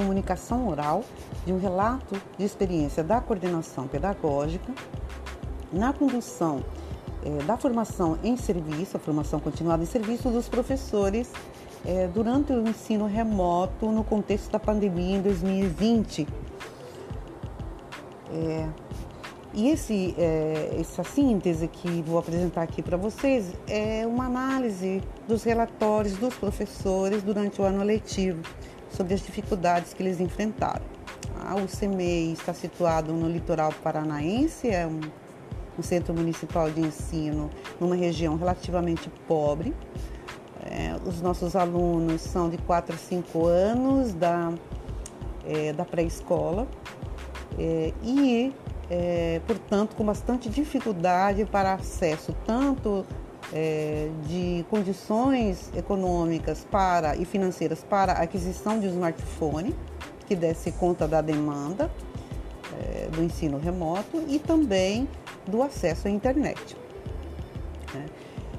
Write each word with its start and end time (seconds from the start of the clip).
comunicação 0.00 0.66
oral 0.66 1.04
de 1.44 1.52
um 1.52 1.58
relato 1.58 2.16
de 2.38 2.44
experiência 2.44 3.04
da 3.04 3.20
coordenação 3.20 3.86
pedagógica 3.86 4.72
na 5.70 5.92
condução 5.92 6.64
é, 7.22 7.42
da 7.44 7.58
formação 7.58 8.18
em 8.24 8.34
serviço, 8.34 8.96
a 8.96 9.00
formação 9.00 9.38
continuada 9.38 9.82
em 9.82 9.86
serviço 9.86 10.30
dos 10.30 10.48
professores 10.48 11.30
é, 11.84 12.08
durante 12.08 12.50
o 12.50 12.66
ensino 12.66 13.06
remoto 13.06 13.90
no 13.92 14.02
contexto 14.02 14.50
da 14.50 14.58
pandemia 14.58 15.18
em 15.18 15.20
2020. 15.20 16.26
É, 18.32 18.68
e 19.52 19.68
esse, 19.68 20.14
é, 20.16 20.76
essa 20.80 21.04
síntese 21.04 21.68
que 21.68 22.00
vou 22.02 22.18
apresentar 22.18 22.62
aqui 22.62 22.80
para 22.80 22.96
vocês 22.96 23.52
é 23.68 24.06
uma 24.06 24.24
análise 24.24 25.02
dos 25.28 25.42
relatórios 25.42 26.16
dos 26.16 26.34
professores 26.36 27.22
durante 27.22 27.60
o 27.60 27.64
ano 27.64 27.84
letivo 27.84 28.40
sobre 28.90 29.14
as 29.14 29.20
dificuldades 29.20 29.94
que 29.94 30.02
eles 30.02 30.20
enfrentaram. 30.20 30.84
Ah, 31.38 31.56
o 31.56 31.68
CEMEI 31.68 32.32
está 32.32 32.52
situado 32.52 33.12
no 33.12 33.28
litoral 33.28 33.72
paranaense, 33.82 34.68
é 34.68 34.86
um, 34.86 35.00
um 35.78 35.82
centro 35.82 36.12
municipal 36.14 36.70
de 36.70 36.80
ensino 36.80 37.50
numa 37.80 37.96
região 37.96 38.36
relativamente 38.36 39.10
pobre. 39.26 39.74
É, 40.62 40.96
os 41.06 41.22
nossos 41.22 41.56
alunos 41.56 42.20
são 42.20 42.50
de 42.50 42.58
4 42.58 42.94
a 42.94 42.98
5 42.98 43.46
anos 43.46 44.12
da, 44.12 44.52
é, 45.46 45.72
da 45.72 45.84
pré-escola 45.84 46.68
é, 47.58 47.92
e 48.02 48.54
é, 48.90 49.40
portanto, 49.46 49.94
com 49.94 50.04
bastante 50.04 50.48
dificuldade 50.48 51.44
para 51.44 51.74
acesso 51.74 52.34
tanto 52.44 53.06
é, 53.52 54.08
de 54.26 54.64
condições 54.70 55.70
econômicas 55.76 56.66
para 56.70 57.16
e 57.16 57.24
financeiras 57.24 57.82
para 57.82 58.12
a 58.12 58.22
aquisição 58.22 58.78
de 58.78 58.86
um 58.86 58.90
smartphone 58.90 59.74
que 60.26 60.36
desse 60.36 60.70
conta 60.72 61.08
da 61.08 61.20
demanda 61.20 61.90
é, 62.80 63.08
do 63.08 63.22
ensino 63.22 63.58
remoto 63.58 64.22
e 64.28 64.38
também 64.38 65.08
do 65.46 65.62
acesso 65.62 66.06
à 66.06 66.10
internet. 66.10 66.76
Né? 67.92 68.06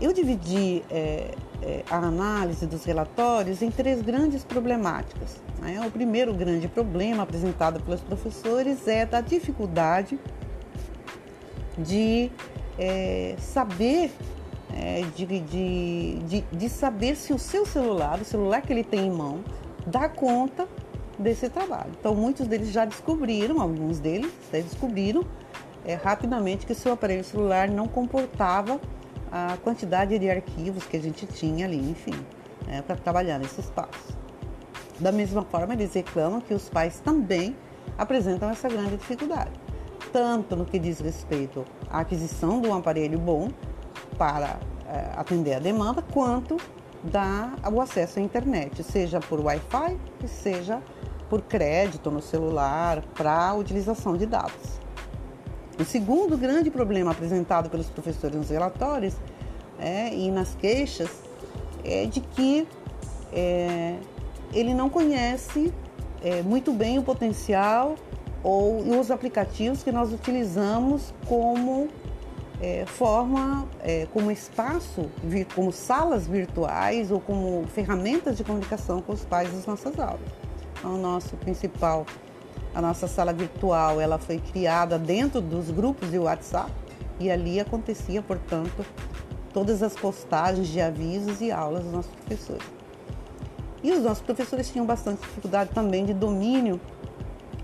Eu 0.00 0.12
dividi 0.12 0.84
é, 0.90 1.34
é, 1.62 1.82
a 1.90 1.96
análise 1.96 2.66
dos 2.66 2.84
relatórios 2.84 3.62
em 3.62 3.70
três 3.70 4.00
grandes 4.02 4.44
problemáticas. 4.44 5.40
Né? 5.60 5.80
O 5.84 5.90
primeiro 5.90 6.32
grande 6.32 6.68
problema 6.68 7.22
apresentado 7.22 7.80
pelos 7.80 8.00
professores 8.00 8.86
é 8.86 9.04
da 9.04 9.20
dificuldade 9.20 10.18
de 11.76 12.30
é, 12.78 13.34
saber 13.38 14.12
é, 14.78 15.02
de, 15.16 15.24
de, 15.26 16.18
de, 16.18 16.40
de, 16.52 16.68
saber 16.68 17.16
se 17.16 17.32
o 17.32 17.38
seu 17.38 17.64
celular, 17.64 18.20
o 18.20 18.24
celular 18.24 18.60
que 18.60 18.72
ele 18.72 18.84
tem 18.84 19.06
em 19.06 19.10
mão, 19.10 19.42
dá 19.86 20.06
conta 20.06 20.68
desse 21.18 21.48
trabalho. 21.48 21.90
Então, 21.98 22.14
muitos 22.14 22.46
deles 22.46 22.70
já 22.70 22.84
descobriram, 22.84 23.60
alguns 23.60 23.98
deles 23.98 24.30
já 24.52 24.60
descobriram 24.60 25.24
é, 25.84 25.94
rapidamente 25.94 26.66
que 26.66 26.72
o 26.72 26.74
seu 26.74 26.92
aparelho 26.92 27.24
celular 27.24 27.68
não 27.70 27.88
comportava 27.88 28.78
a 29.32 29.56
quantidade 29.64 30.18
de 30.18 30.28
arquivos 30.28 30.84
que 30.84 30.96
a 30.96 31.00
gente 31.00 31.26
tinha 31.26 31.64
ali, 31.64 31.78
enfim, 31.78 32.14
né, 32.66 32.82
para 32.82 32.96
trabalhar 32.96 33.38
nesse 33.38 33.60
espaço. 33.60 34.16
Da 35.00 35.10
mesma 35.10 35.42
forma, 35.42 35.72
eles 35.72 35.94
reclamam 35.94 36.40
que 36.40 36.52
os 36.52 36.68
pais 36.68 37.00
também 37.00 37.56
apresentam 37.96 38.50
essa 38.50 38.68
grande 38.68 38.96
dificuldade, 38.96 39.52
tanto 40.12 40.54
no 40.54 40.66
que 40.66 40.78
diz 40.78 41.00
respeito 41.00 41.64
à 41.88 42.00
aquisição 42.00 42.60
de 42.60 42.68
um 42.68 42.74
aparelho 42.74 43.18
bom 43.18 43.48
para 44.16 44.58
é, 44.88 45.12
atender 45.16 45.54
a 45.54 45.58
demanda, 45.58 46.02
quanto 46.02 46.56
da, 47.02 47.52
o 47.72 47.80
acesso 47.80 48.18
à 48.18 48.22
internet, 48.22 48.82
seja 48.82 49.20
por 49.20 49.40
Wi-Fi, 49.40 49.98
seja 50.26 50.82
por 51.28 51.42
crédito 51.42 52.10
no 52.10 52.22
celular 52.22 53.02
para 53.14 53.54
utilização 53.54 54.16
de 54.16 54.26
dados. 54.26 54.80
O 55.78 55.84
segundo 55.84 56.38
grande 56.38 56.70
problema 56.70 57.10
apresentado 57.10 57.68
pelos 57.68 57.86
professores 57.90 58.36
nos 58.36 58.48
relatórios 58.48 59.14
é, 59.78 60.14
e 60.14 60.30
nas 60.30 60.54
queixas 60.54 61.10
é 61.84 62.06
de 62.06 62.20
que 62.20 62.66
é, 63.32 63.98
ele 64.52 64.72
não 64.72 64.88
conhece 64.88 65.72
é, 66.22 66.42
muito 66.42 66.72
bem 66.72 66.98
o 66.98 67.02
potencial 67.02 67.94
ou 68.42 68.98
os 68.98 69.10
aplicativos 69.10 69.82
que 69.82 69.92
nós 69.92 70.12
utilizamos 70.12 71.12
como 71.26 71.88
é, 72.60 72.84
forma, 72.86 73.66
é, 73.80 74.06
como 74.12 74.30
espaço, 74.30 75.10
como 75.54 75.72
salas 75.72 76.26
virtuais 76.26 77.10
ou 77.10 77.20
como 77.20 77.66
ferramentas 77.68 78.36
de 78.36 78.44
comunicação 78.44 79.00
com 79.02 79.12
os 79.12 79.24
pais 79.24 79.52
das 79.52 79.66
nossas 79.66 79.98
aulas. 79.98 80.20
Então, 80.78 80.96
nosso 80.96 81.36
principal 81.36 82.06
a 82.76 82.82
nossa 82.82 83.08
sala 83.08 83.32
virtual 83.32 84.02
ela 84.02 84.18
foi 84.18 84.38
criada 84.38 84.98
dentro 84.98 85.40
dos 85.40 85.70
grupos 85.70 86.10
de 86.10 86.18
WhatsApp 86.18 86.70
e 87.18 87.30
ali 87.30 87.58
acontecia, 87.58 88.20
portanto, 88.20 88.84
todas 89.50 89.82
as 89.82 89.94
postagens 89.94 90.68
de 90.68 90.78
avisos 90.78 91.40
e 91.40 91.50
aulas 91.50 91.84
dos 91.84 91.92
nossos 91.92 92.12
professores. 92.12 92.66
E 93.82 93.92
os 93.92 94.02
nossos 94.02 94.22
professores 94.22 94.70
tinham 94.70 94.84
bastante 94.84 95.22
dificuldade 95.22 95.70
também 95.72 96.04
de 96.04 96.12
domínio 96.12 96.78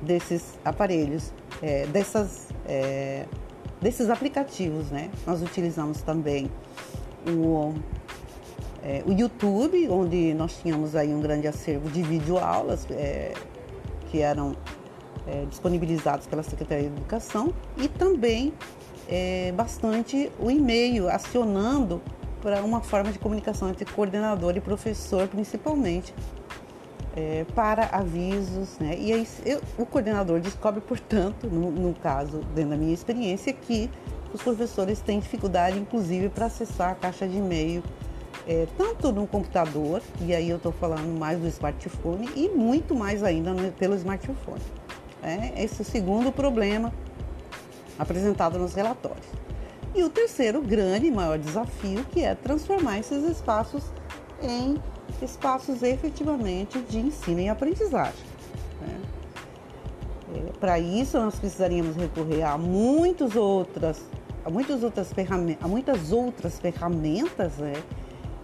desses 0.00 0.56
aparelhos, 0.64 1.32
é, 1.60 1.86
dessas, 1.86 2.46
é, 2.64 3.26
desses 3.80 4.10
aplicativos, 4.10 4.90
né? 4.90 5.10
Nós 5.26 5.42
utilizamos 5.42 6.02
também 6.02 6.50
o, 7.26 7.74
é, 8.82 9.02
o 9.06 9.12
YouTube, 9.12 9.88
onde 9.88 10.34
nós 10.34 10.58
tínhamos 10.60 10.94
aí 10.94 11.12
um 11.14 11.20
grande 11.20 11.46
acervo 11.46 11.88
de 11.90 12.02
videoaulas 12.02 12.86
é, 12.90 13.32
que 14.10 14.20
eram 14.20 14.54
é, 15.26 15.44
disponibilizados 15.46 16.26
pela 16.26 16.42
Secretaria 16.42 16.88
de 16.88 16.96
Educação 16.96 17.52
e 17.76 17.88
também 17.88 18.52
é, 19.08 19.52
bastante 19.52 20.30
o 20.38 20.50
e-mail 20.50 21.08
acionando 21.08 22.00
para 22.40 22.62
uma 22.62 22.80
forma 22.80 23.12
de 23.12 23.18
comunicação 23.18 23.68
entre 23.68 23.84
coordenador 23.84 24.56
e 24.56 24.60
professor, 24.60 25.28
principalmente 25.28 26.14
é, 27.16 27.44
para 27.54 27.86
avisos, 27.86 28.78
né? 28.78 28.96
E 28.98 29.12
aí 29.12 29.28
eu, 29.44 29.60
o 29.76 29.84
coordenador 29.84 30.40
descobre, 30.40 30.80
portanto, 30.80 31.48
no, 31.48 31.70
no, 31.70 31.94
caso, 31.94 32.38
dentro 32.54 32.70
da 32.70 32.76
minha 32.76 32.94
experiência, 32.94 33.52
que 33.52 33.90
os 34.32 34.42
professores 34.42 35.00
têm 35.00 35.18
dificuldade, 35.18 35.78
inclusive, 35.78 36.28
para 36.28 36.46
acessar 36.46 36.92
a 36.92 36.94
caixa 36.94 37.26
de 37.26 37.36
e-mail, 37.36 37.82
é, 38.46 38.66
tanto 38.78 39.12
no 39.12 39.26
computador, 39.26 40.02
e 40.20 40.34
aí 40.34 40.48
eu 40.48 40.56
estou 40.56 40.72
falando 40.72 41.18
mais 41.18 41.38
do 41.38 41.48
smartphone, 41.48 42.28
e 42.36 42.48
muito 42.48 42.94
mais 42.94 43.22
ainda 43.22 43.52
no, 43.52 43.72
pelo 43.72 43.94
smartphone. 43.96 44.62
É 45.22 45.62
esse 45.62 45.80
é 45.80 45.82
o 45.82 45.84
segundo 45.84 46.32
problema 46.32 46.92
apresentado 47.98 48.58
nos 48.58 48.72
relatórios. 48.72 49.26
E 49.94 50.04
o 50.04 50.08
terceiro 50.08 50.62
grande 50.62 51.08
e 51.08 51.10
maior 51.10 51.36
desafio, 51.36 52.04
que 52.04 52.24
é 52.24 52.34
transformar 52.34 53.00
esses 53.00 53.24
espaços 53.24 53.82
em 54.42 54.76
espaços 55.22 55.82
efetivamente 55.82 56.80
de 56.82 56.98
ensino 56.98 57.40
e 57.40 57.48
aprendizagem. 57.48 58.24
Né? 58.80 59.00
É, 60.34 60.58
Para 60.58 60.78
isso, 60.78 61.18
nós 61.18 61.38
precisaríamos 61.38 61.96
recorrer 61.96 62.42
a 62.42 62.56
muitas 62.56 63.36
outras, 63.36 64.04
a 64.44 64.50
muitas 64.50 64.82
outras 64.82 65.12
ferramentas, 65.12 65.64
a 65.64 65.68
muitas 65.68 66.12
outras 66.12 66.58
ferramentas 66.58 67.56
né? 67.58 67.72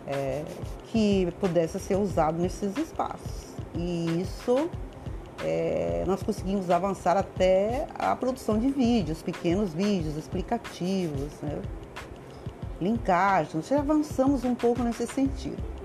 é, 0.07 0.45
que 0.87 1.29
pudessem 1.41 1.81
ser 1.81 1.97
usadas 1.97 2.41
nesses 2.41 2.77
espaços. 2.77 3.47
E 3.75 4.21
isso 4.21 4.71
é, 5.43 6.05
nós 6.07 6.23
conseguimos 6.23 6.71
avançar 6.71 7.17
até 7.17 7.87
a 7.95 8.15
produção 8.17 8.59
de 8.59 8.71
vídeos, 8.71 9.23
pequenos 9.23 9.73
vídeos 9.73 10.17
explicativos, 10.17 11.33
né? 11.43 11.61
linkagens, 12.81 13.69
já 13.69 13.78
avançamos 13.78 14.45
um 14.45 14.55
pouco 14.55 14.83
nesse 14.83 15.07
sentido. 15.07 15.75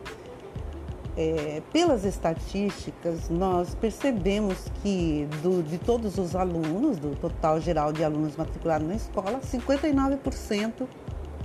É, 1.17 1.61
pelas 1.73 2.05
estatísticas, 2.05 3.27
nós 3.29 3.75
percebemos 3.75 4.57
que 4.81 5.27
do, 5.43 5.61
de 5.61 5.77
todos 5.77 6.17
os 6.17 6.33
alunos, 6.35 6.97
do 6.97 7.15
total 7.17 7.59
geral 7.59 7.91
de 7.91 8.01
alunos 8.03 8.37
matriculados 8.37 8.87
na 8.87 8.95
escola, 8.95 9.41
59% 9.41 10.87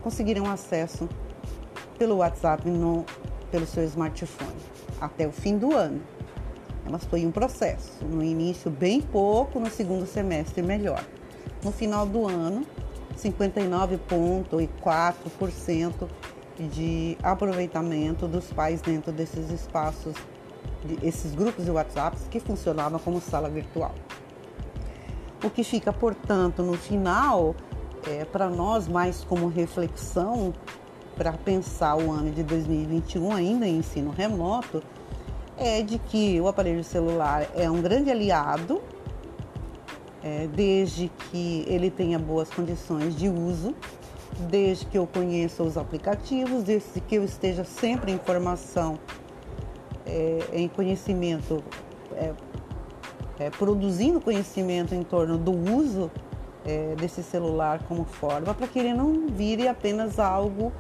conseguiram 0.02 0.48
acesso 0.48 1.08
pelo 1.98 2.18
WhatsApp 2.18 2.70
no, 2.70 3.04
pelo 3.50 3.66
seu 3.66 3.82
smartphone 3.84 4.54
até 5.00 5.26
o 5.26 5.32
fim 5.32 5.58
do 5.58 5.74
ano. 5.74 6.00
Mas 6.88 7.04
foi 7.04 7.26
um 7.26 7.32
processo. 7.32 8.04
No 8.04 8.22
início, 8.22 8.70
bem 8.70 9.00
pouco, 9.00 9.58
no 9.58 9.68
segundo 9.68 10.06
semestre, 10.06 10.62
melhor. 10.62 11.04
No 11.64 11.72
final 11.72 12.06
do 12.06 12.28
ano, 12.28 12.64
59,4% 13.16 16.08
de 16.58 17.16
aproveitamento 17.22 18.26
dos 18.26 18.52
pais 18.52 18.80
dentro 18.80 19.12
desses 19.12 19.50
espaços, 19.50 20.14
esses 21.02 21.34
grupos 21.34 21.64
de 21.64 21.70
WhatsApp 21.70 22.16
que 22.30 22.40
funcionavam 22.40 22.98
como 22.98 23.20
sala 23.20 23.48
virtual. 23.48 23.94
O 25.44 25.50
que 25.50 25.62
fica, 25.62 25.92
portanto, 25.92 26.62
no 26.62 26.74
final, 26.74 27.54
é, 28.08 28.24
para 28.24 28.48
nós, 28.48 28.88
mais 28.88 29.22
como 29.24 29.48
reflexão, 29.48 30.52
para 31.16 31.32
pensar 31.32 31.96
o 31.96 32.10
ano 32.10 32.30
de 32.30 32.42
2021 32.42 33.32
ainda 33.32 33.66
em 33.66 33.78
ensino 33.78 34.10
remoto, 34.10 34.82
é 35.56 35.82
de 35.82 35.98
que 35.98 36.40
o 36.40 36.48
aparelho 36.48 36.84
celular 36.84 37.46
é 37.54 37.70
um 37.70 37.80
grande 37.80 38.10
aliado, 38.10 38.82
é, 40.22 40.46
desde 40.48 41.08
que 41.30 41.64
ele 41.66 41.90
tenha 41.90 42.18
boas 42.18 42.50
condições 42.50 43.14
de 43.16 43.28
uso, 43.28 43.74
desde 44.38 44.86
que 44.86 44.98
eu 44.98 45.06
conheça 45.06 45.62
os 45.62 45.76
aplicativos, 45.76 46.62
desde 46.62 47.00
que 47.00 47.16
eu 47.16 47.24
esteja 47.24 47.64
sempre 47.64 48.12
em 48.12 48.18
formação, 48.18 48.98
é, 50.06 50.38
em 50.52 50.68
conhecimento, 50.68 51.62
é, 52.14 52.32
é 53.38 53.50
produzindo 53.50 54.20
conhecimento 54.20 54.94
em 54.94 55.02
torno 55.02 55.36
do 55.36 55.52
uso 55.52 56.10
é, 56.64 56.94
desse 56.96 57.22
celular 57.22 57.82
como 57.86 58.04
forma, 58.04 58.52
para 58.54 58.66
que 58.66 58.78
ele 58.78 58.92
não 58.92 59.26
vire 59.28 59.68
apenas 59.68 60.18
algo 60.18 60.72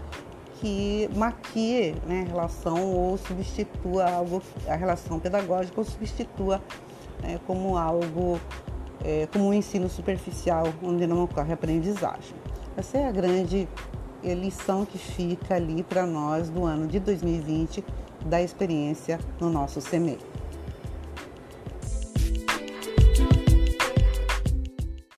que 0.60 1.08
maquie 1.14 1.94
né, 2.06 2.24
a 2.26 2.32
relação 2.32 2.92
ou 2.92 3.18
substitua 3.18 4.10
algo, 4.10 4.42
a 4.66 4.74
relação 4.74 5.18
pedagógica 5.18 5.78
ou 5.78 5.84
substitua 5.84 6.62
né, 7.22 7.38
como 7.46 7.76
algo, 7.76 8.40
é, 9.04 9.28
como 9.32 9.48
um 9.48 9.52
ensino 9.52 9.88
superficial, 9.88 10.66
onde 10.82 11.06
não 11.06 11.22
ocorre 11.22 11.52
aprendizagem. 11.52 12.34
Essa 12.76 12.98
é 12.98 13.08
a 13.08 13.10
grande 13.10 13.66
lição 14.22 14.84
que 14.84 14.98
fica 14.98 15.54
ali 15.54 15.82
para 15.82 16.04
nós 16.04 16.50
do 16.50 16.64
ano 16.64 16.86
de 16.86 17.00
2020 17.00 17.82
da 18.26 18.42
experiência 18.42 19.18
no 19.40 19.48
nosso 19.48 19.80
CMEI. 19.80 20.18